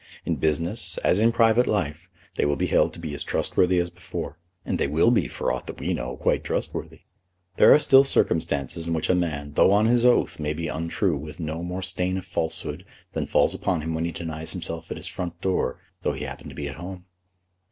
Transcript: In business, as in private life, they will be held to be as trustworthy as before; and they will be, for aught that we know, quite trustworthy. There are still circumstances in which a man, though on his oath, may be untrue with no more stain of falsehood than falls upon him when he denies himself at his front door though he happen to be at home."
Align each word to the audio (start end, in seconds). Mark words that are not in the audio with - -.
In 0.25 0.37
business, 0.37 0.97
as 1.03 1.19
in 1.19 1.31
private 1.31 1.67
life, 1.67 2.09
they 2.33 2.43
will 2.43 2.55
be 2.55 2.65
held 2.65 2.91
to 2.93 2.99
be 2.99 3.13
as 3.13 3.23
trustworthy 3.23 3.77
as 3.77 3.91
before; 3.91 4.39
and 4.65 4.79
they 4.79 4.87
will 4.87 5.11
be, 5.11 5.27
for 5.27 5.51
aught 5.51 5.67
that 5.67 5.79
we 5.79 5.93
know, 5.93 6.17
quite 6.17 6.43
trustworthy. 6.43 7.01
There 7.57 7.71
are 7.71 7.77
still 7.77 8.03
circumstances 8.03 8.87
in 8.87 8.95
which 8.95 9.11
a 9.11 9.13
man, 9.13 9.51
though 9.53 9.69
on 9.69 9.85
his 9.85 10.03
oath, 10.03 10.39
may 10.39 10.53
be 10.53 10.67
untrue 10.67 11.17
with 11.17 11.39
no 11.39 11.61
more 11.61 11.83
stain 11.83 12.17
of 12.17 12.25
falsehood 12.25 12.83
than 13.13 13.27
falls 13.27 13.53
upon 13.53 13.81
him 13.81 13.93
when 13.93 14.05
he 14.05 14.11
denies 14.11 14.53
himself 14.53 14.89
at 14.89 14.97
his 14.97 15.05
front 15.05 15.39
door 15.39 15.79
though 16.01 16.13
he 16.13 16.23
happen 16.23 16.49
to 16.49 16.55
be 16.55 16.67
at 16.67 16.77
home." 16.77 17.05